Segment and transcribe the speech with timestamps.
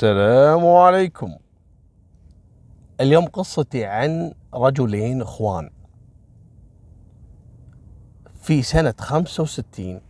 [0.00, 1.36] السلام عليكم.
[3.00, 5.70] اليوم قصتي عن رجلين إخوان.
[8.40, 10.00] في سنة 65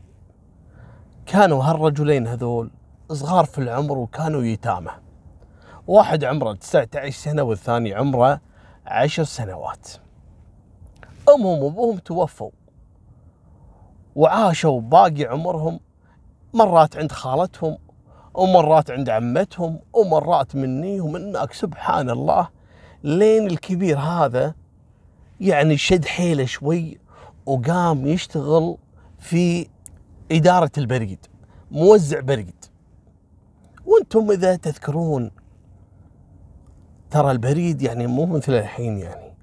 [1.27, 2.71] كانوا هالرجلين هذول
[3.13, 4.93] صغار في العمر وكانوا يتامى.
[5.87, 8.41] واحد عمره 19 سنة والثاني عمره
[8.87, 9.89] 10 سنوات.
[11.29, 12.51] أمهم وأبوهم توفوا
[14.17, 15.81] وعاشوا باقي عمرهم
[16.55, 17.79] مرات عند خالتهم
[18.35, 22.49] ومرات عند عمتهم ومرات مني ومنك سبحان الله
[23.05, 24.55] لين الكبير هذا
[25.41, 26.99] يعني شد حيله شوي
[27.47, 28.77] وقام يشتغل
[29.19, 29.67] في
[30.33, 31.27] إدارة البريد
[31.71, 32.65] موزع بريد.
[33.87, 35.31] وأنتم إذا تذكرون
[37.11, 39.35] ترى البريد يعني مو مثل الحين يعني.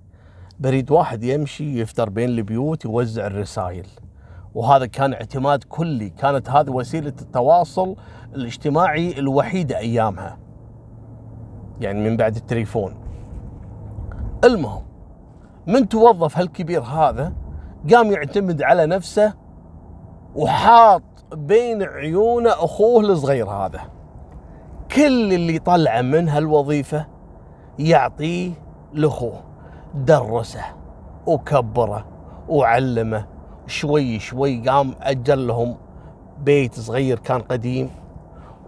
[0.60, 3.88] بريد واحد يمشي يفتر بين البيوت يوزع الرسائل
[4.58, 6.10] وهذا كان اعتماد كلي.
[6.10, 7.96] كانت هذه وسيلة التواصل
[8.36, 10.38] الاجتماعي الوحيدة أيامها.
[11.82, 12.96] يعني من بعد التليفون.
[14.44, 14.84] المهم
[15.68, 17.34] من توظف هالكبير هذا
[17.94, 19.34] قام يعتمد على نفسه
[20.36, 23.82] وحاط بين عيونه أخوه الصغير هذا.
[24.92, 27.06] كل اللي طلعه من هالوظيفة
[27.80, 28.52] يعطيه
[28.94, 29.40] لأخوه
[29.96, 30.64] درسه
[31.26, 32.06] وكبره
[32.50, 33.37] وعلمه
[33.68, 35.78] شوي شوي قام أجل لهم
[36.40, 37.90] بيت صغير كان قديم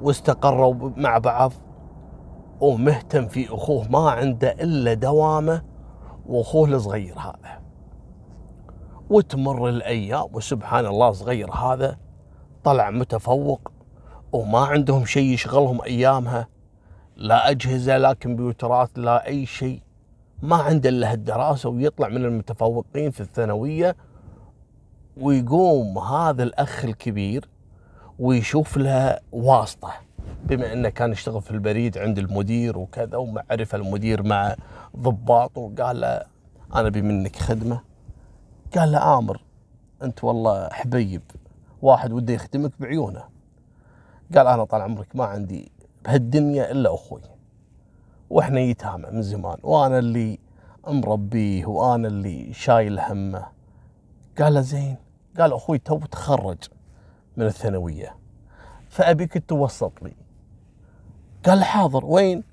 [0.01, 1.51] واستقروا مع بعض
[2.61, 5.61] ومهتم في أخوه ما عنده إلا دوامه
[6.25, 7.61] وأخوه الصغير هذا.
[9.09, 11.97] وتمر الأيام وسبحان الله صغير هذا
[12.63, 13.71] طلع متفوق
[14.31, 16.47] وما عندهم شيء يشغلهم أيامها
[17.15, 19.81] لا أجهزة لا كمبيوترات لا أي شيء.
[20.41, 23.95] ما عنده إلا الدراسة ويطلع من المتفوقين في الثانوية
[25.17, 27.49] ويقوم هذا الأخ الكبير
[28.19, 29.91] ويشوف له واسطة
[30.43, 34.55] بما أنه كان يشتغل في البريد عند المدير وكذا ومعرفة المدير مع
[34.97, 36.21] ضباط وقال له
[36.75, 37.81] أنا أبي منك خدمة.
[38.77, 39.41] قال له آمر
[40.03, 41.21] أنت والله حبيب
[41.81, 43.23] واحد وده يخدمك بعيونه.
[44.35, 45.71] قال أنا طال عمرك ما عندي
[46.05, 47.21] بهالدنيا إلا أخوي
[48.29, 50.39] وإحنا يتامى من زمان وأنا اللي
[50.87, 53.58] مربيه وأنا اللي شايل همه.
[54.39, 54.95] قال له زين
[55.39, 56.57] قال أخوي تو تخرج
[57.37, 58.15] من الثانوية
[58.89, 60.13] فأبيك توسط لي.
[61.45, 62.05] قال حاضر.
[62.05, 62.43] وين؟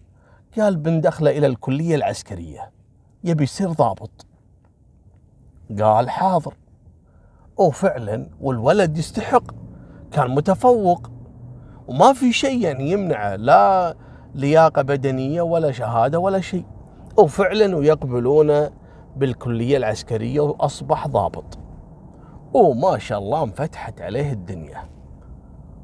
[0.58, 2.70] قال بندخله إلى الكلية العسكرية.
[3.24, 4.26] يبي يصير ضابط.
[5.80, 6.54] قال حاضر.
[7.56, 9.54] وفعلا والولد يستحق.
[10.12, 11.10] كان متفوق.
[11.88, 13.36] وما في شيء يعني يمنعه.
[13.36, 13.96] لا
[14.34, 16.64] لياقة بدنية ولا شهادة ولا شيء.
[17.18, 18.70] وفعلا ويقبلونه
[19.16, 21.65] بالكلية العسكرية وأصبح ضابط.
[22.56, 24.88] وما شاء الله انفتحت عليه الدنيا.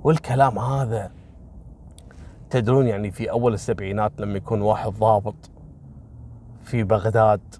[0.04, 1.12] والكلام هذا
[2.50, 5.50] تدرون يعني في أول السبعينات لما يكون واحد ضابط
[6.62, 7.54] في بغداد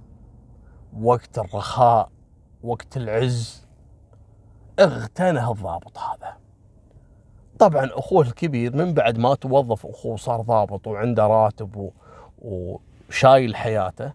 [1.00, 2.08] وقت الرخاء
[2.62, 3.66] وقت العز
[4.78, 6.36] اغتنى الضابط هذا.
[7.58, 11.90] طبعا أخوه الكبير من بعد ما توظف أخوه صار ضابط وعنده راتب
[12.38, 14.12] وشايل حياته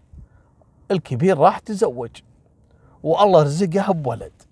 [0.90, 2.10] الكبير راح تزوج.
[3.02, 4.47] والله رزقه بولد.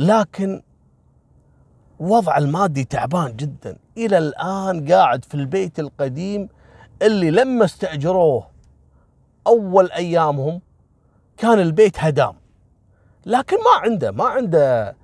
[0.00, 0.62] لكن
[1.98, 3.76] وضع المادي تعبان جدا.
[3.96, 6.48] إلى الآن قاعد في البيت القديم
[7.02, 8.46] اللي لما استأجروه
[9.46, 10.60] أول أيامهم
[11.36, 12.34] كان البيت هدام.
[13.26, 14.96] لكن ما عنده ما عنده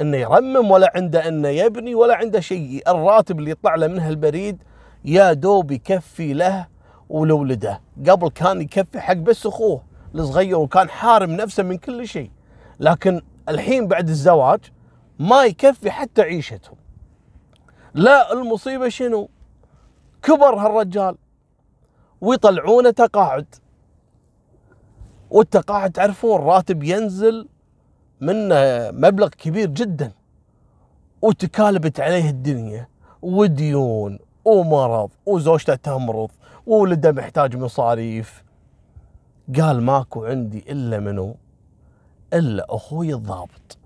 [0.00, 2.82] إنه يرمم ولا عنده إنه يبني ولا عنده شيء.
[2.88, 4.62] الراتب اللي يطلع له من هالبريد
[5.04, 6.66] يا دوب يكفي له
[7.08, 7.80] ولولده.
[8.08, 9.82] قبل كان يكفي حق بس أخوه
[10.14, 12.30] الصغير وكان حارم نفسه من كل شيء.
[12.80, 14.60] لكن الحين بعد الزواج
[15.18, 16.76] ما يكفي حتى عيشتهم.
[17.94, 19.28] لا المصيبة شنو؟
[20.22, 21.16] كبر هالرجال
[22.20, 23.54] ويطلعونه تقاعد.
[25.30, 27.48] والتقاعد تعرفون راتب ينزل
[28.20, 28.54] منه
[28.90, 30.12] مبلغ كبير جدا.
[31.22, 32.88] وتكالبت عليه الدنيا
[33.22, 36.30] وديون ومرض وزوجته تمرض
[36.66, 38.44] وولده محتاج مصاريف.
[39.60, 41.36] قال ماكو عندي إلا منو.
[42.32, 43.78] إلا أخوي الضابط.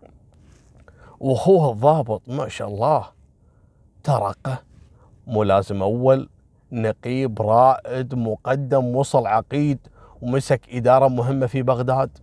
[1.21, 3.05] وأخوه الضابط ما شاء الله
[4.03, 4.59] ترقه
[5.27, 6.29] ملازم أول
[6.73, 9.79] نقيب رائد مقدم وصل عقيد
[10.23, 12.19] ومسك إدارة مهمة في بغداد.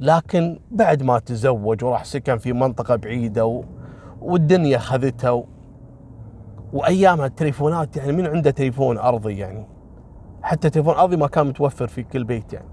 [0.00, 3.64] لكن بعد ما تزوج وراح سكن في منطقة بعيدة و...
[4.20, 5.44] والدنيا خذته و...
[6.72, 9.66] وأيامها التليفونات يعني من عنده تليفون أرضي يعني.
[10.42, 12.68] حتى تليفون أرضي ما كان متوفر في كل بيت يعني.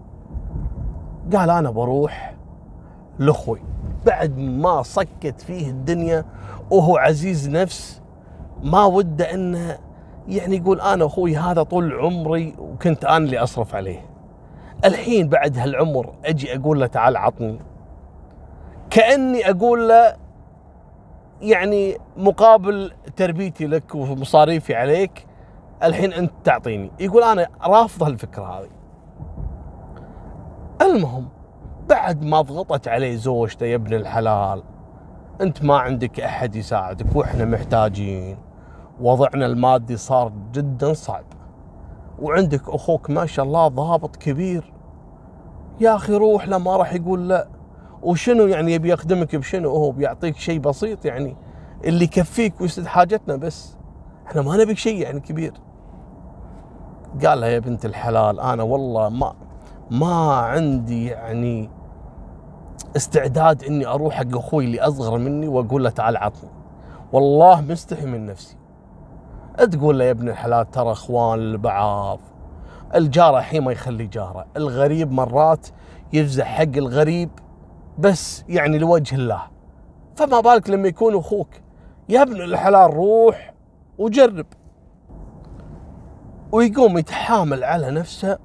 [1.36, 2.36] قال أنا بروح
[3.20, 3.62] لأخوي.
[4.06, 6.26] بعد ما صكت فيه الدنيا
[6.72, 8.02] وهو عزيز نفس
[8.64, 9.78] ما وده إنه
[10.28, 14.06] يعني يقول أنا أخوي هذا طول عمري وكنت أنا اللي أصرف عليه.
[14.86, 17.60] الحين بعد هالعمر أجي أقول له تعال عطني.
[18.90, 20.16] كأني أقول له
[21.42, 25.26] يعني مقابل تربيتي لك ومصاريفي عليك
[25.84, 26.92] الحين أنت تعطيني.
[27.00, 28.79] يقول أنا رافض هالفكرة هذه.
[30.82, 31.28] المهم
[31.90, 34.64] بعد ما ضغطت عليه زوجته يا ابن الحلال
[35.42, 38.38] أنت ما عندك أحد يساعدك وإحنا محتاجين.
[39.02, 41.24] وضعنا المادي صار جدا صعب.
[42.20, 44.74] وعندك أخوك ما شاء الله ضابط كبير.
[45.80, 47.48] يا أخي روح له ما راح يقول لا.
[48.02, 51.36] وشنو يعني يبي يخدمك بشنو؟ هو بيعطيك شيء بسيط يعني
[51.86, 53.78] اللي يكفيك ويسد حاجتنا بس.
[54.28, 55.54] إحنا ما نبيك شيء يعني كبير.
[57.26, 59.34] قال لها يا بنت الحلال أنا والله ما
[59.92, 61.70] ما عندي يعني
[62.96, 66.50] استعداد إني أروح حق أخوي اللي أصغر مني وأقول له تعال عطني.
[67.12, 68.58] والله مستحي من نفسي.
[69.72, 72.20] تقول له يا ابن الحلال ترى أخوان لبعض
[72.96, 74.46] الجار الحين ما يخلي جاره.
[74.58, 75.68] الغريب مرات
[76.14, 77.30] يفزع حق الغريب
[78.00, 79.42] بس يعني لوجه الله.
[80.16, 81.50] فما بالك لما يكون أخوك.
[82.10, 83.54] يا ابن الحلال روح
[83.98, 84.46] وجرب.
[86.52, 88.38] ويقوم يتحامل على نفسه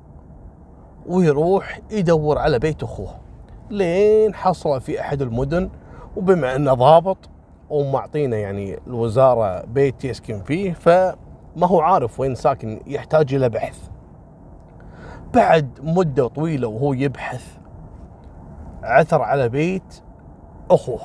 [1.07, 3.09] ويروح يدور على بيت أخوه.
[3.71, 5.71] لين حصل في أحد المدن
[6.17, 7.19] وبما إنه ضابط
[7.71, 13.89] ومعطينا يعني الوزارة بيت يسكن فيه فما هو عارف وين ساكن يحتاج إلى بحث.
[15.35, 17.57] بعد مدة طويلة وهو يبحث
[18.83, 20.03] عثر على بيت
[20.71, 21.01] أخوه.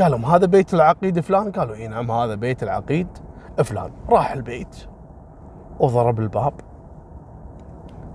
[0.00, 3.08] قال لهم هذا بيت العقيد فلان؟ قالوا إي نعم هذا بيت العقيد
[3.64, 3.90] فلان.
[4.08, 4.86] راح البيت
[5.80, 6.54] وضرب الباب.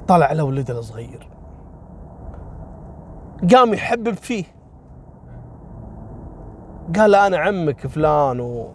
[0.07, 1.27] طلع له ولده الصغير.
[3.55, 4.43] قام يحبب فيه.
[6.95, 8.67] قال أنا عمك فلان و...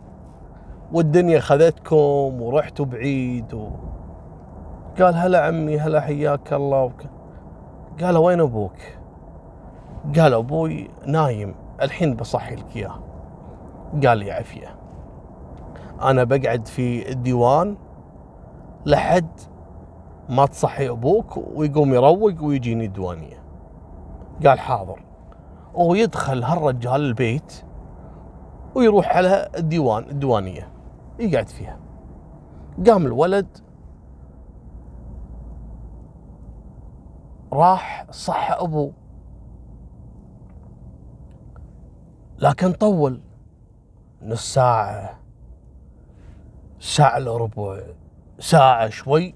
[0.92, 3.70] والدنيا خذتكم ورحتوا بعيد و...
[5.00, 7.02] قال هلا عمي هلا حياك الله وك...
[8.02, 8.76] قال وين أبوك؟
[10.19, 12.98] قال أبوي نايم الحين بصحي لك إياه.
[14.06, 14.76] قال لي عافية.
[16.02, 17.76] أنا بقعد في الديوان
[18.86, 19.40] لحد
[20.28, 23.42] ما تصحي أبوك ويقوم يروق ويجيني الديوانية.
[24.46, 25.04] قال حاضر.
[25.75, 27.64] ويدخل هالرجال البيت
[28.75, 30.72] ويروح على الديوان الديوانية.
[31.19, 31.78] يقعد فيها.
[32.86, 33.58] قام الولد
[37.52, 38.92] راح صح أبوه.
[42.38, 43.20] لكن طول.
[44.22, 45.19] نص ساعة.
[46.80, 47.80] ساعة إلا ربع.
[48.38, 49.34] ساعة شوي.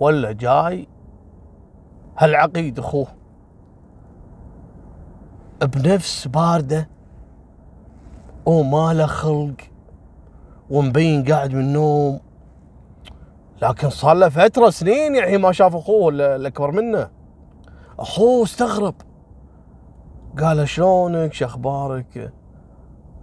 [0.00, 0.88] ولا جاي؟
[2.18, 3.06] هالعقيد أخوه.
[5.62, 6.88] بنفس باردة.
[8.46, 9.56] وما له خلق.
[10.70, 12.20] ومبين قاعد من النوم.
[13.62, 17.10] لكن صار له فترة سنين يعني ما شاف أخوه الاكبر منه.
[17.98, 18.94] أخوه استغرب.
[20.38, 22.32] قال شلونك؟ شو أخبارك؟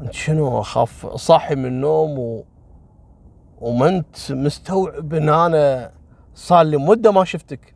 [0.01, 2.43] أنت شنو؟ أخاف صاحي من النوم و...
[3.61, 5.91] وما أنت مستوعب إن أنا
[6.35, 7.75] صار لي مدة ما شفتك.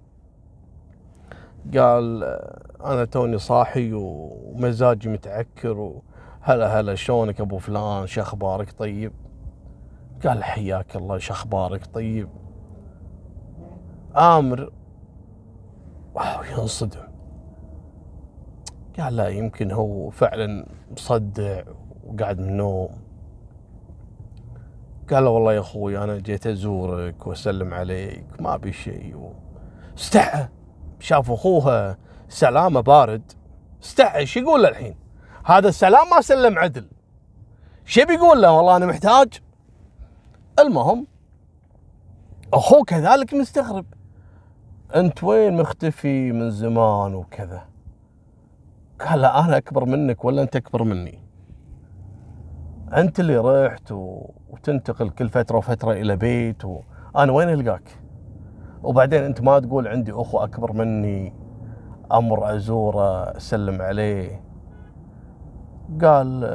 [1.77, 2.23] قال
[2.85, 9.11] أنا توني صاحي ومزاجي متعكر وهلا هلا شلونك أبو فلان؟ شو أخبارك؟ طيب.
[10.25, 12.29] قال حياك الله شو أخبارك؟ طيب.
[14.16, 14.71] آمر
[16.13, 17.09] واو ينصدم.
[18.99, 21.63] قال لا يمكن هو فعلا مصدع
[22.07, 22.89] وقاعد من النوم.
[25.09, 29.16] قال له والله يا أخوي أنا جيت أزورك وأسلم عليك ما أبي شيء.
[29.16, 29.33] و...
[29.97, 30.47] استحى
[30.99, 31.97] شاف أخوها
[32.30, 33.31] سلامة بارد.
[33.83, 34.95] استحى إيش يقول له الحين؟
[35.45, 36.87] هذا السلام ما سلم عدل.
[37.85, 39.42] شو بيقول له؟ والله أنا محتاج.
[40.59, 41.07] المهم
[42.54, 43.85] اخوه كذلك مستغرب.
[44.95, 47.66] أنت وين مختفي من زمان وكذا؟
[48.99, 51.29] قال أنا أكبر منك ولا أنت أكبر مني؟
[52.93, 53.91] انت اللي رحت.
[54.49, 57.99] وتنتقل كل فترة وفترة إلى بيت وأنا وين ألقاك؟
[58.83, 61.33] وبعدين أنت ما تقول عندي أخو أكبر مني
[62.11, 64.41] أمر أزوره اسلم عليه.
[66.01, 66.49] قال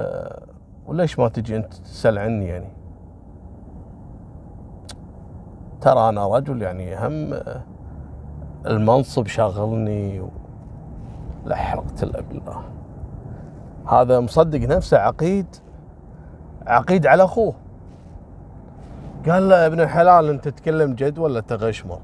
[0.87, 2.73] وليش ما تجي أنت تسأل عني يعني؟
[5.81, 7.41] ترى أنا رجل يعني هم
[8.67, 10.29] المنصب شاغلني و...
[11.45, 12.63] لا حرقت بالله
[13.89, 15.47] هذا مصدق نفسه عقيد.
[16.67, 17.55] عقيد على أخوه.
[19.29, 21.99] قال له ابن الحلال أنت تتكلم جد ولا تغشمر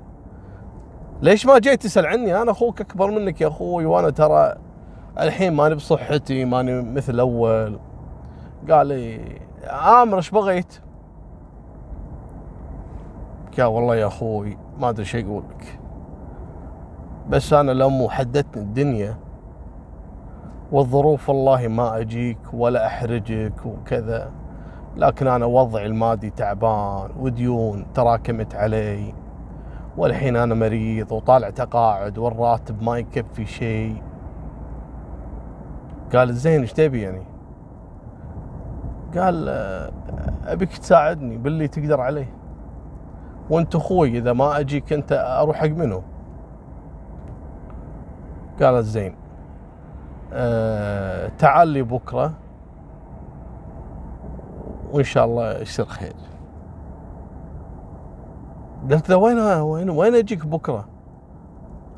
[1.23, 4.55] ليش ما جيت تسأل عني؟ أنا أخوك أكبر منك يا أخوي وأنا ترى
[5.21, 7.79] الحين ماني بصحتي ماني مثل اول
[8.71, 9.21] قال لي
[9.65, 10.79] عامر إيش بغيت؟
[13.59, 15.79] قال والله يا أخوي ما أدري شو أقول لك
[17.29, 19.17] بس أنا لو حددتني الدنيا
[20.73, 24.40] والظروف والله ما أجيك ولا أحرجك وكذا.
[24.97, 29.15] لكن أنا وضعي المادي تعبان وديون تراكمت علي.
[29.97, 34.03] والحين أنا مريض وطالع تقاعد والراتب ما يكفي شيء.
[36.15, 37.23] قال زين إيش تبي يعني؟
[39.17, 39.91] قال آه،
[40.45, 42.33] أبيك تساعدني باللي تقدر عليه.
[43.51, 46.03] وأنت أخوي إذا ما أجيك أنت أروح حق منو
[48.63, 49.15] قالت زين
[50.33, 52.33] أه تعال لي بكرة.
[54.93, 56.13] وإن شاء الله يصير خير
[58.91, 60.89] قلت له وين وين وين أجيك بكرة؟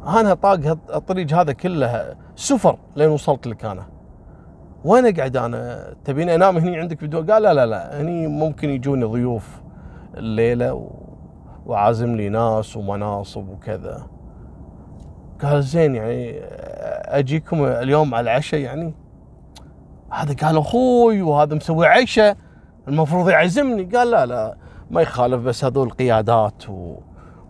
[0.06, 3.86] أنا طاق الطريق هذا كله سفر لين وصلت لك أنا.
[4.84, 9.04] وين أقعد أنا؟ تبيني أنام هني عندك الدول؟ قال لا لا لا هني ممكن يجوني
[9.04, 9.60] ضيوف
[10.16, 10.90] الليلة و...
[11.66, 14.06] وعازم لي ناس ومناصب وكذا.
[15.42, 16.40] قال زين يعني
[17.18, 18.94] أجيكم اليوم على العشاء يعني؟
[20.10, 22.36] هذا قال أخوي وهذا مسوي عشاء
[22.88, 23.84] المفروض يعزمني.
[23.84, 24.56] قال لا لا
[24.90, 26.96] ما يخالف بس هذول قيادات و...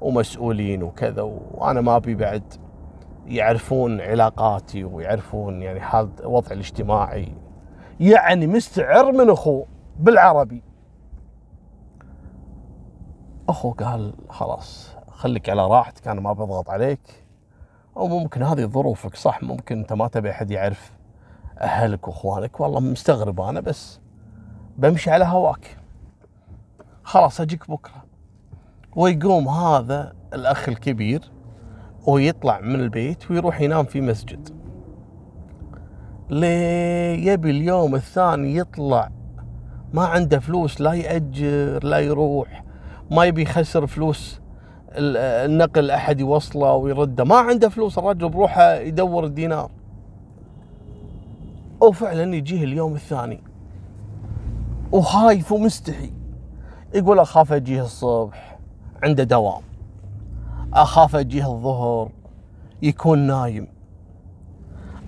[0.00, 2.42] ومسؤولين وكذا وأنا ما أبي بعد
[3.26, 7.34] يعرفون علاقاتي ويعرفون يعني حال وضعي الاجتماعي.
[8.00, 9.66] يعني مستعر من أخوه
[9.98, 10.62] بالعربي.
[13.48, 17.24] أخوه قال خلاص خليك على راحتك أنا ما بضغط عليك.
[17.96, 20.92] أو ممكن هذه ظروفك صح ممكن أنت ما تبي أحد يعرف
[21.60, 22.60] أهلك وإخوانك.
[22.60, 24.01] والله مستغرب أنا بس
[24.78, 25.78] بمشي على هواك.
[27.04, 28.04] خلاص أجيك بكرة.
[28.96, 31.30] ويقوم هذا الأخ الكبير
[32.06, 34.48] ويطلع من البيت ويروح ينام في مسجد.
[36.30, 39.10] ليه يبي اليوم الثاني يطلع
[39.92, 42.64] ما عنده فلوس لا يأجر لا يروح
[43.10, 44.40] ما يبي يخسر فلوس
[44.88, 47.24] النقل أحد يوصله ويرده.
[47.24, 49.70] ما عنده فلوس الرجل بروحه يدور الدينار.
[51.80, 53.42] وفعلا يجيه اليوم الثاني.
[54.92, 56.12] وخايف ومستحي
[56.94, 58.58] يقول أخاف أجيه الصبح
[59.02, 59.62] عنده دوام.
[60.74, 62.10] أخاف أجيه الظهر
[62.82, 63.68] يكون نايم.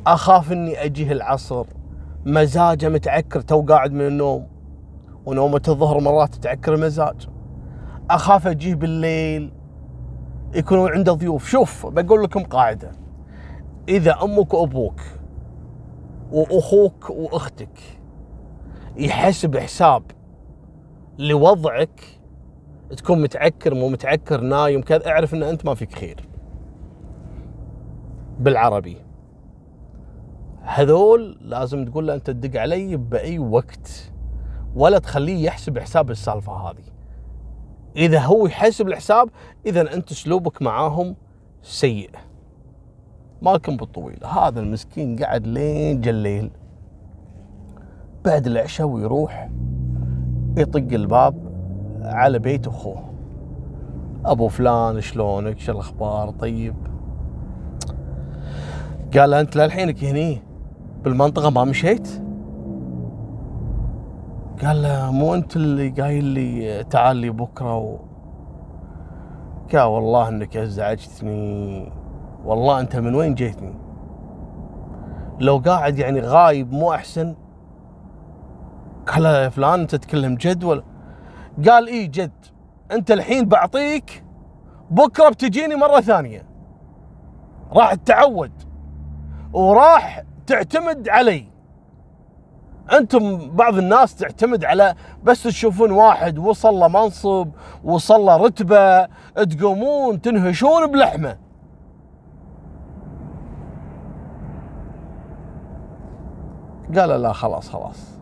[0.07, 1.67] أخاف إني أجيه العصر
[2.27, 4.47] مزاجه متعكر تو قاعد من النوم
[5.27, 7.29] ونومة الظهر مرات تعكر المزاج.
[8.11, 9.53] أخاف أجيه بالليل
[10.55, 11.49] يكونون عنده ضيوف.
[11.49, 12.93] شوف بقول لكم قاعدة.
[13.89, 15.01] إذا أمك وأبوك
[16.33, 17.79] وأخوك وأختك
[18.97, 20.03] يحسب حساب
[21.19, 22.01] لوضعك
[22.97, 26.29] تكون متعكر مو متعكر نايم كذا اعرف إن أنت ما فيك خير.
[28.39, 28.97] بالعربي.
[30.63, 34.13] هذول لازم تقول له أنت تدق علي بأي وقت
[34.75, 36.85] ولا تخليه يحسب حساب السالفة هذه.
[37.97, 39.29] إذا هو يحسب الحساب
[39.67, 41.17] اذا أنت أسلوبك معاهم
[41.63, 42.11] سيء.
[43.43, 44.25] مالكم بالطويل.
[44.25, 46.51] هذا المسكين قعد لين جليل.
[48.25, 49.51] بعد العشاء ويروح
[50.57, 51.35] يطق الباب
[52.03, 52.97] على بيت أخوه.
[54.25, 56.75] أبو فلان شلونك؟ شو الأخبار؟ طيب.
[59.17, 60.43] قال أنت للحينك هني
[61.05, 62.09] بالمنطقة ما مشيت؟
[64.65, 67.97] قال له مو أنت اللي قايل لي تعال لي بكرة و...
[69.73, 71.93] قال والله إنك أزعجتني.
[72.45, 73.75] والله أنت من وين جيتني؟
[75.41, 77.35] لو قاعد يعني غايب مو أحسن
[79.07, 80.83] قال يا فلان أنت تتكلم جد ولا؟
[81.69, 82.33] قال اي جد
[82.93, 84.25] أنت الحين بعطيك
[84.91, 86.47] بكرة بتجيني مرة ثانية.
[87.73, 88.53] راح تتعود
[89.53, 91.49] وراح تعتمد علي.
[92.93, 97.49] أنتم بعض الناس تعتمد على بس تشوفون واحد وصل له منصب
[97.85, 99.07] وصل له رتبة
[99.45, 101.39] تقومون تنهشون بلحمة.
[106.97, 108.14] قال لا خلاص خلاص.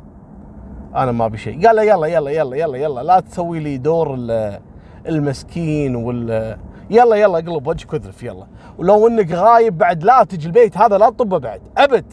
[0.95, 1.67] أنا ما أبي شيء.
[1.67, 3.01] قال له يلا يلا يلا يلا يلا.
[3.01, 4.19] لا تسوي لي دور
[5.09, 6.57] المسكين وال
[6.91, 8.47] يلا يلا اقلب وجهك واذرف يلا.
[8.79, 11.61] ولو إنك غايب بعد لا تجي البيت هذا لا تطبه بعد.
[11.77, 12.05] أبد.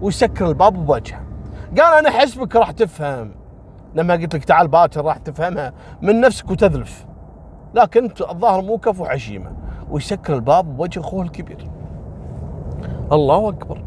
[0.00, 1.20] ويسكر الباب بوجهه.
[1.78, 3.34] قال أنا حسبك راح تفهم.
[3.94, 5.72] لما قلت لك تعال باكر راح تفهمها.
[6.02, 7.06] من نفسك وتذلف
[7.74, 9.52] لكن انت الظاهر مو كفو حشيمة.
[9.90, 11.70] ويسكر الباب بوجه أخوه الكبير.
[13.12, 13.82] الله أكبر.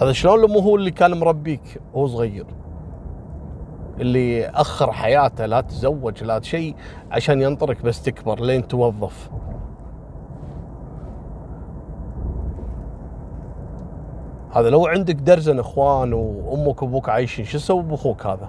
[0.00, 2.46] هذا شلون لو مو هو اللي كان مربيك وهو صغير؟
[4.00, 6.74] اللي أخر حياته لا تزوج لا شيء
[7.10, 9.30] عشان ينطرك بس تكبر لين توظف.
[14.52, 18.48] هذا لو عندك درزن إخوان وأمك وأبوك عايشين شو تسوي بأخوك هذا؟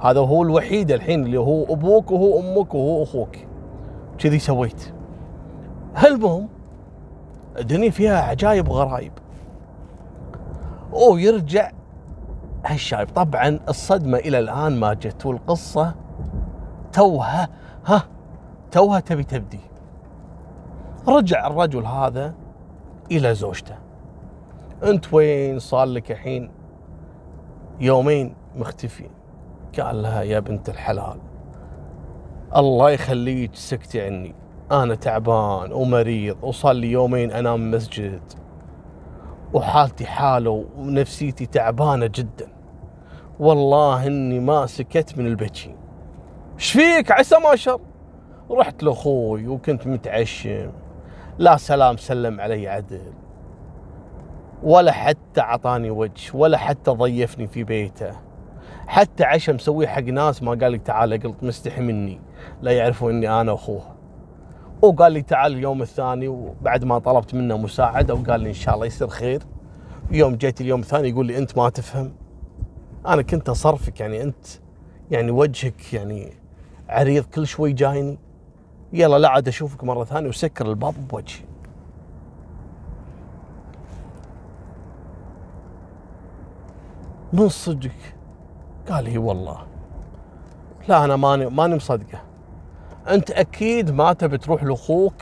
[0.00, 3.36] هذا هو الوحيد الحين اللي هو أبوك وهو أمك وهو أخوك.
[4.18, 4.92] كذي سويت؟
[6.06, 6.48] المهم
[7.58, 8.68] الدنيا فيها عجايب
[10.92, 11.70] وغرايب ويرجع
[12.64, 15.94] هالشايب طبعا الصدمة إلى الآن ما جت والقصة
[16.92, 17.48] توها
[17.86, 18.02] ها
[18.70, 19.60] توها تبي تبدي.
[21.08, 22.34] رجع الرجل هذا
[23.10, 23.74] إلى زوجته.
[24.82, 26.50] أنت وين؟ صار لك الحين
[27.80, 29.10] يومين مختفي
[29.80, 31.18] قال لها يا بنت الحلال
[32.56, 34.34] الله يخليك سكتي عني.
[34.72, 38.20] أنا تعبان ومريض وصار لي يومين أنام مسجد.
[39.56, 42.48] وحالتي حالة ونفسيتي تعبانة جدا.
[43.40, 45.74] والله إني ما سكت من البكي
[46.54, 47.80] إيش فيك عسى ما شر؟
[48.50, 50.70] رحت لأخوي وكنت متعشم.
[51.38, 53.12] لا سلام سلم علي عدل.
[54.62, 58.12] ولا حتى أعطاني وجه ولا حتى ضيفني في بيته.
[58.86, 62.20] حتى عشاء مسويه حق ناس ما قال لي تعال قلت مستحي مني.
[62.62, 63.95] لا يعرفوا إني أنا أخوه.
[64.82, 68.86] وقال لي تعال اليوم الثاني وبعد ما طلبت منه مساعدة وقال لي إن شاء الله
[68.86, 69.42] يصير خير.
[70.10, 72.12] يوم جيت اليوم الثاني يقول لي أنت ما تفهم.
[73.06, 74.46] أنا كنت أصرفك يعني أنت
[75.10, 76.32] يعني وجهك يعني
[76.88, 78.18] عريض كل شوي جايني.
[78.92, 81.44] يلا لا عاد أشوفك مرة ثانية وسكر الباب بوجهي.
[87.32, 88.14] من صدقك؟
[88.88, 89.58] قال هي والله.
[90.88, 92.20] لا أنا ماني ماني مصدقه.
[93.08, 95.14] أنت أكيد ما تبي تروح لأخوك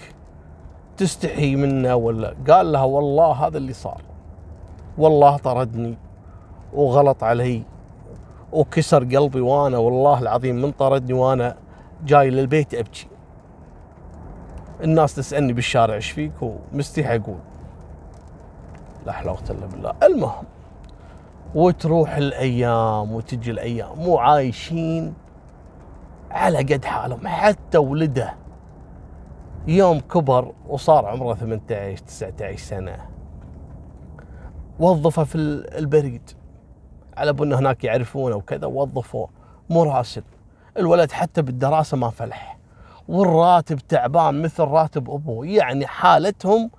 [0.96, 4.02] تستحي منه ولا؟ قال لها والله هذا اللي صار.
[4.98, 5.98] والله طردني
[6.72, 7.62] وغلط علي
[8.52, 11.56] وكسر قلبي وأنا والله العظيم من طردني وأنا
[12.04, 13.06] جاي للبيت أبكي.
[14.84, 17.38] الناس تسألني بالشارع إيش فيك؟ ومستحي أقول
[19.06, 19.92] لا حول إلا بالله.
[20.02, 20.44] المهم
[21.54, 25.14] وتروح الأيام وتجي الأيام مو عايشين
[26.34, 28.34] على قد حالهم حتى ولده.
[29.66, 33.08] يوم كبر وصار عمره 18 19 سنة.
[34.80, 35.34] وظفه في
[35.78, 36.30] البريد.
[37.16, 39.28] على انه هناك يعرفونه وكذا وظفوه
[39.70, 40.22] مراسل.
[40.78, 42.58] الولد حتى بالدراسة ما فلح.
[43.08, 46.70] والراتب تعبان مثل راتب أبوه يعني حالتهم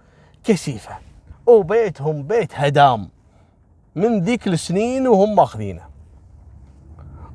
[0.44, 0.96] كثيفه
[1.48, 3.10] وبيتهم بيت هدام.
[3.96, 5.95] من ذيك السنين وهم ماخذينه.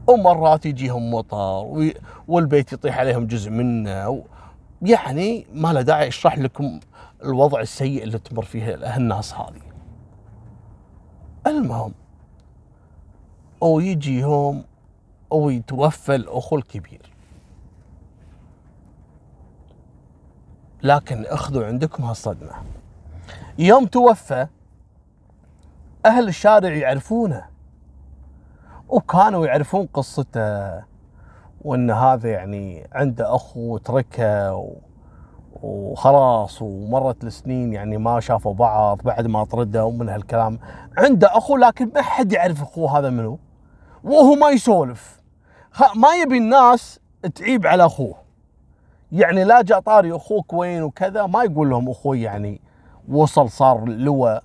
[0.06, 1.92] ومرات يجيهم مطر
[2.28, 4.24] والبيت يطيح عليهم جزء منه
[4.82, 6.80] يعني ما له داعي اشرح لكم
[7.24, 9.62] الوضع السيء اللي تمر فيه الناس هذه.
[11.46, 11.94] المهم
[13.60, 14.64] ويجي يوم
[15.30, 17.12] ويتوفى الاخو الكبير.
[20.82, 22.52] لكن أخذوا عندكم هالصدمة.
[23.58, 24.46] يوم توفى
[26.06, 27.49] أهل الشارع يعرفونه.
[28.90, 30.82] وكانوا يعرفون قصته
[31.64, 34.66] وإن هذا يعني عنده اخو تركه
[35.62, 40.58] وخلاص ومرت السنين يعني ما شافوا بعض بعد ما طرده ومن هالكلام.
[40.98, 43.38] عنده اخو لكن ما حد يعرف أخوه هذا منو
[44.04, 45.20] وهو ما يسولف.
[45.96, 47.00] ما يبي الناس
[47.34, 48.14] تعيب على أخوه.
[49.12, 52.60] يعني لا جاء طاري أخوك وين وكذا ما يقول لهم أخوي يعني
[53.08, 54.42] وصل صار لواء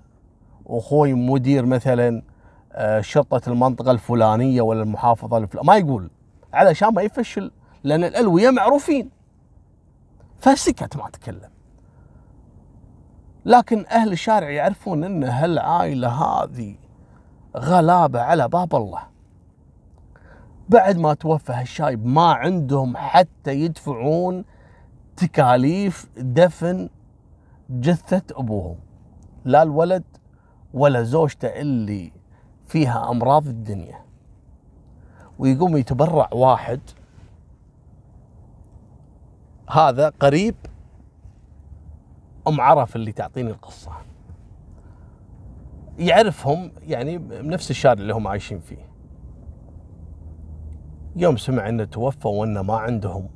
[0.68, 2.35] أخوي مدير مثلا.
[3.00, 6.10] شرطة المنطقة الفلانية ولا المحافظة الفلانيه ما يقول.
[6.54, 7.52] علشان ما يفشل
[7.84, 9.10] لأن الألوية معروفين.
[10.40, 11.50] فسكت ما تكلم.
[13.46, 16.76] لكن أهل الشارع يعرفون إن هالعائلة هذه
[17.58, 19.02] غلابة على باب الله.
[20.70, 24.46] بعد ما توفى هالشايب ما عندهم حتى يدفعون
[25.18, 26.90] تكاليف دفن
[27.70, 28.76] جثة أبوهم.
[29.46, 30.04] لا الولد
[30.74, 32.12] ولا زوجته اللي
[32.68, 34.00] فيها أمراض الدنيا.
[35.40, 36.80] ويقوم يتبرع واحد.
[39.70, 40.56] هذا قريب
[42.48, 43.92] أم عرف اللي تعطيني القصة.
[46.00, 48.86] يعرفهم يعني بنفس الشارع اللي هم عايشين فيه.
[51.16, 53.30] يوم سمع إنه توفى وإنه ما عندهم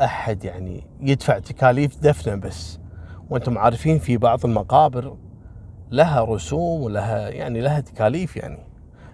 [0.00, 2.78] أحد يعني يدفع تكاليف دفنه بس.
[3.30, 5.16] وأنتم عارفين في بعض المقابر
[5.90, 8.58] لها رسوم ولها يعني لها تكاليف يعني.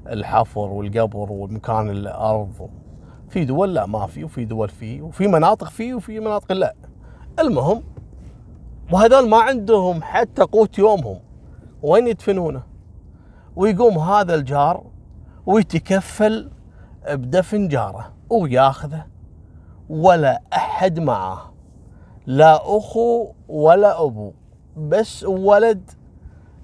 [0.06, 2.70] الحفر والقبر والمكان الأرض.
[3.28, 6.74] في دول لا ما في وفي دول في وفي مناطق في وفي مناطق لا.
[7.38, 7.82] المهم
[8.92, 11.18] وهذول ما عندهم حتى قوت يومهم.
[11.82, 12.62] وين يدفنونه؟
[13.56, 14.84] ويقوم هذا الجار
[15.46, 16.50] ويتكفل
[17.08, 19.06] بدفن جاره وياخذه
[19.88, 21.52] ولا أحد معاه
[22.26, 24.32] لا أخو ولا أبو
[24.76, 25.90] بس ولد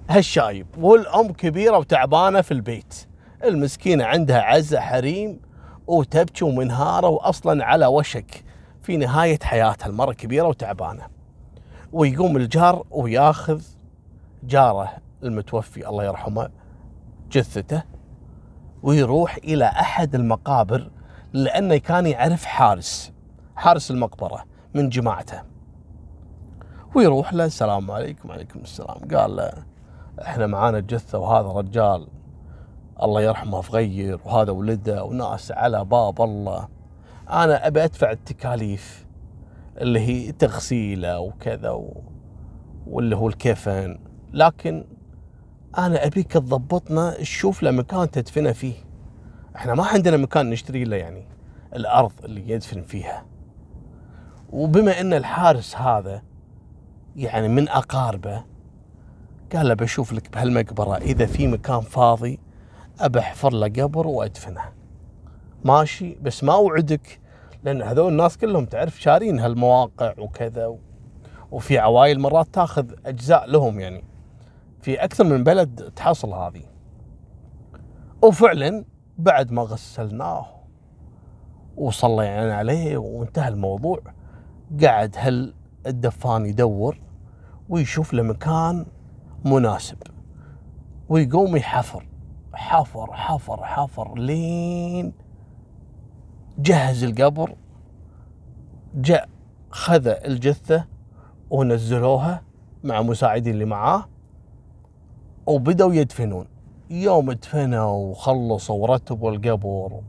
[0.09, 3.07] هالشايب والأم كبيرة وتعبانة في البيت.
[3.43, 5.41] المسكينة عندها عزه حريم
[5.87, 8.43] وتبكي ومنهارة وأصلا على وشك
[8.81, 9.87] في نهاية حياتها.
[9.87, 11.07] المرة كبيرة وتعبانة.
[11.91, 13.61] ويقوم الجار وياخذ
[14.43, 14.91] جاره
[15.23, 16.49] المتوفي الله يرحمه
[17.31, 17.83] جثته
[18.83, 20.91] ويروح إلى أحد المقابر
[21.33, 23.11] لأنه كان يعرف حارس
[23.55, 25.41] حارس المقبرة من جماعته.
[26.95, 28.97] ويروح له السلام عليكم وعليكم السلام.
[29.15, 29.68] قال له
[30.21, 32.07] إحنا معانا جثة وهذا رجال.
[33.03, 36.67] الله يرحمه فغير وهذا ولده وناس على باب الله.
[37.29, 39.05] أنا أبي أدفع التكاليف
[39.77, 42.03] اللي هي تغسيله وكذا و...
[42.87, 43.99] واللي هو الكفن.
[44.33, 44.85] لكن
[45.77, 48.73] أنا أبيك تضبطنا تشوف له مكان تدفنه فيه.
[49.55, 51.27] إحنا ما عندنا مكان نشتري له يعني
[51.75, 53.25] الأرض اللي يدفن فيها.
[54.49, 56.21] وبما إن الحارس هذا
[57.15, 58.43] يعني من أقاربه
[59.55, 62.39] قال له بشوف لك بهالمقبرة إذا في مكان فاضي
[62.99, 64.61] أبى أحفر له قبر وأدفنه.
[65.63, 67.19] ماشي بس ما أوعدك
[67.63, 70.75] لأن هذول الناس كلهم تعرف شارين هالمواقع وكذا
[71.51, 74.03] وفي عوائل مرات تاخذ أجزاء لهم يعني.
[74.81, 76.61] في أكثر من بلد تحصل هذه.
[78.21, 78.85] وفعلا
[79.17, 80.45] بعد ما غسلناه
[81.77, 83.99] وصلينا يعني عليه وانتهى الموضوع
[84.83, 85.53] قعد هل
[85.87, 86.99] الدفان يدور
[87.69, 88.85] ويشوف له مكان
[89.45, 89.97] مناسب.
[91.09, 92.05] ويقوم يحفر.
[92.53, 95.13] حفر حفر حفر لين
[96.59, 97.55] جهز القبر
[98.95, 99.29] جاء
[99.69, 100.85] خذ الجثة
[101.49, 102.41] ونزلوها
[102.83, 104.05] مع مساعدين اللي معاه
[105.45, 106.45] وبدأوا يدفنون.
[106.89, 110.01] يوم دفنوا وخلصوا ورتبوا القبر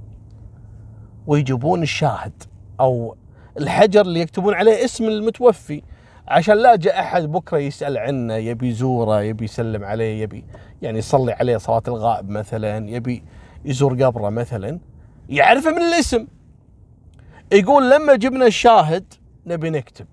[1.27, 2.43] ويجيبون الشاهد
[2.81, 3.17] أو
[3.59, 5.83] الحجر اللي يكتبون عليه اسم المتوفي.
[6.31, 10.45] عشان لا جاء أحد بكرة يسأل عنه يبي يزوره يبي يسلم عليه يبي
[10.83, 13.23] يعني يصلي عليه صلاة الغائب مثلا يبي
[13.65, 14.79] يزور قبره مثلا
[15.29, 16.27] يعرفه من الاسم.
[17.53, 19.15] يقول لما جبنا الشاهد
[19.47, 20.07] نبي نكتب.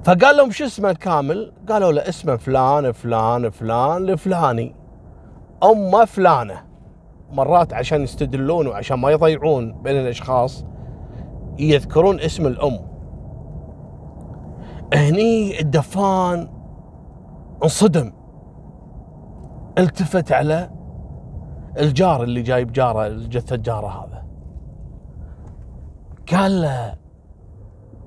[0.04, 4.76] فقال لهم شو اسمه الكامل؟ قالوا له اسمه فلان فلان فلان الفلاني
[5.64, 6.64] أمه فلانة.
[7.32, 10.66] مرات عشان يستدلون وعشان ما يضيعون بين الأشخاص
[11.60, 12.91] يذكرون اسم الأم.
[14.94, 16.50] هني الدفان
[17.64, 18.14] انصدم.
[19.78, 20.70] التفت على
[21.80, 24.26] الجار اللي جايب جاره الجثة جاره هذا.
[26.32, 26.96] قال له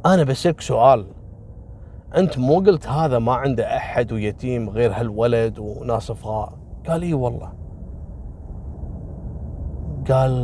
[0.06, 1.06] أنا بسألك سؤال.
[2.16, 6.52] أنت مو قلت هذا ما عنده أحد ويتيم غير هالولد وناس فقراء
[6.88, 7.52] قال إي والله.
[10.10, 10.42] قال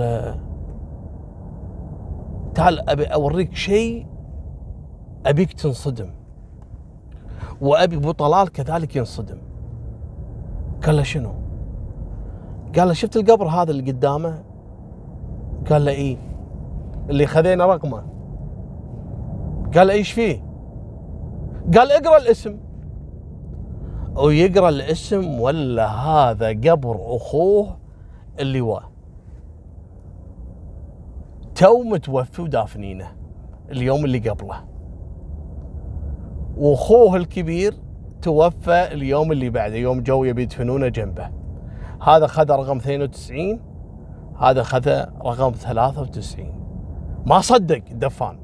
[2.55, 4.07] تعال أبي أوريك شيء
[5.27, 6.20] أبيك تنصدم.
[7.61, 9.39] وأبي أبو طلال كذلك ينصدم
[10.87, 11.33] قال له شنو؟
[12.77, 14.43] قال له شفت القبر هذا اللي قدامه؟
[15.71, 16.17] قال له إيه
[17.11, 18.03] اللي خذينا رقمه
[19.75, 20.45] قال له إيش فيه؟
[21.77, 22.57] قال اقرأ الاسم
[24.17, 27.77] ويقرا الاسم ولا هذا قبر أخوه
[28.41, 28.83] اللواء
[31.55, 33.13] تو متوفي ودافنينه
[33.71, 34.70] اليوم اللي قبله
[36.61, 37.75] وأخوه الكبير
[38.23, 41.31] توفى اليوم اللي بعده يوم جو يبي يدفنونه جنبه.
[42.03, 43.61] هذا خذ رقم 92
[44.39, 44.89] هذا خذ
[45.25, 46.55] رقم 93
[47.27, 48.39] ما صدق الدفان.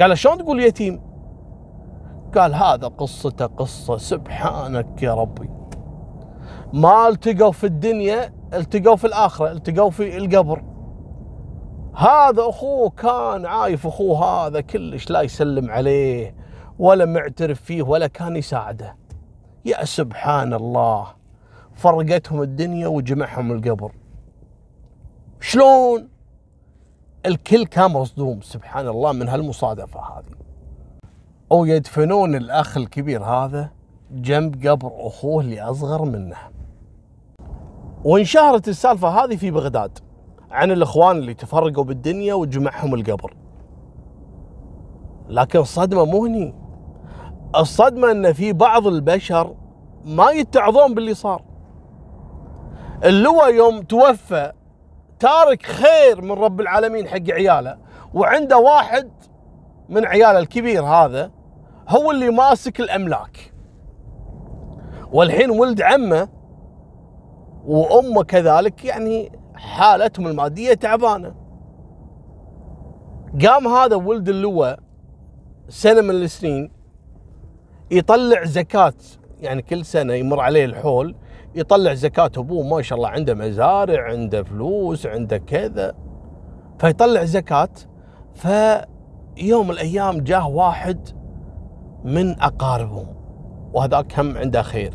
[0.00, 1.00] قال شلون تقول يتيم؟
[2.34, 5.50] قال هذا قصته قصة سبحانك يا ربي.
[6.72, 10.62] ما التقوا في الدنيا التقوا في الآخرة التقوا في القبر.
[11.94, 16.45] هذا أخوه كان عايف أخوه هذا كلش لا يسلم عليه.
[16.78, 18.96] ولا معترف فيه ولا كان يساعده.
[19.64, 21.06] يا سبحان الله
[21.74, 23.92] فرقتهم الدنيا وجمعهم القبر.
[25.40, 26.08] شلون؟
[27.26, 30.36] الكل كان مصدوم سبحان الله من هالمصادفة هذه.
[31.52, 33.70] أو يدفنون الأخ الكبير هذا
[34.10, 36.36] جنب قبر أخوه اللي أصغر منه.
[38.04, 39.98] وانشهرت السالفة هذه في بغداد
[40.50, 43.36] عن الإخوان اللي تفرقوا بالدنيا وجمعهم القبر.
[45.28, 46.65] لكن الصدمة مو هني.
[47.58, 49.54] الصدمة إن في بعض البشر
[50.04, 51.42] ما يتعظون باللي صار.
[53.04, 54.52] اللواء يوم توفى
[55.18, 57.78] تارك خير من رب العالمين حق عياله
[58.14, 59.10] وعنده واحد
[59.88, 61.30] من عياله الكبير هذا
[61.88, 63.52] هو اللي ماسك الأملاك.
[65.12, 66.28] والحين ولد عمه
[67.66, 71.34] وأمه كذلك يعني حالتهم المادية تعبانة.
[73.46, 74.78] قام هذا ولد اللواء
[75.68, 76.75] سنة من السنين
[77.90, 78.94] يطلع زكاة.
[79.40, 81.14] يعني كل سنة يمر عليه الحول
[81.54, 85.94] يطلع زكاة أبوه ما شاء الله عنده مزارع عنده فلوس عنده كذا.
[86.78, 87.68] فيطلع زكاة
[88.34, 91.08] فيوم الأيام جاه واحد
[92.04, 93.06] من اقاربهم
[93.72, 94.94] وهذاك هم عنده خير.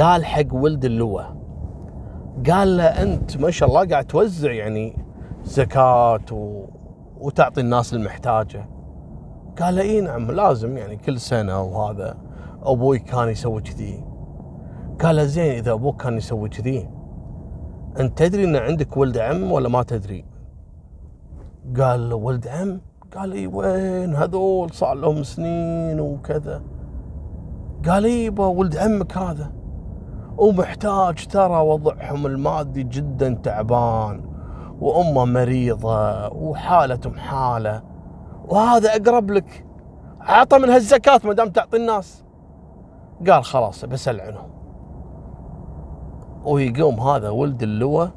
[0.00, 1.36] قال حق ولد اللواء
[2.50, 4.96] قال له أنت ما شاء الله قاعد توزع يعني
[5.44, 6.64] زكاة و...
[7.20, 8.68] وتعطي الناس المحتاجة.
[9.58, 12.16] قال له إي نعم لازم يعني كل سنة وهذا
[12.62, 14.04] أبوي كان يسوي كذي.
[15.00, 16.88] قال له زين إذا أبوك كان يسوي كذي
[18.00, 20.24] أنت تدري إن عندك ولد عم ولا ما تدري؟
[21.80, 22.80] قال ولد عم؟
[23.16, 26.62] قال إي وين هذول؟ صار لهم سنين وكذا.
[27.88, 29.52] قال إي ولد عمك هذا.
[30.38, 34.24] ومحتاج ترى وضعهم المادي جدا تعبان
[34.80, 37.89] وأمه مريضة وحالتهم حالة.
[38.50, 39.66] وهذا أقرب لك.
[40.20, 42.24] أعطى من هالزكاة ما دام تعطي الناس.
[43.28, 44.50] قال خلاص بسال عنهم
[46.44, 48.10] ويقوم هذا ولد اللواء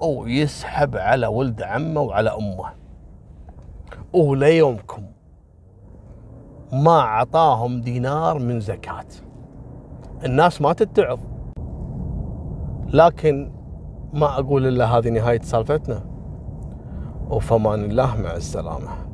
[0.00, 2.72] ويسحب على ولد عمه وعلى أمه.
[4.12, 5.02] وليومكم
[6.72, 9.06] ما أعطاهم دينار من زكاة.
[10.24, 11.20] الناس ما تتعظ.
[12.86, 13.52] لكن
[14.12, 16.00] ما أقول إلا هذه نهاية سالفتنا.
[17.30, 19.05] وفمان الله مع السلامة.